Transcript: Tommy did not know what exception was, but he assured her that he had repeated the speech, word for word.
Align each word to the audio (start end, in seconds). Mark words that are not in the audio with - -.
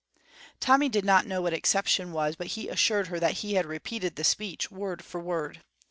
Tommy 0.59 0.89
did 0.89 1.05
not 1.05 1.27
know 1.27 1.43
what 1.43 1.53
exception 1.53 2.11
was, 2.11 2.35
but 2.35 2.47
he 2.57 2.67
assured 2.67 3.09
her 3.09 3.19
that 3.19 3.33
he 3.45 3.53
had 3.53 3.67
repeated 3.67 4.15
the 4.15 4.23
speech, 4.23 4.71
word 4.71 5.05
for 5.05 5.21
word. 5.21 5.61